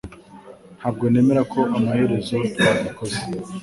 [0.77, 3.17] Ntabwo nemera ko amaherezo twabikoze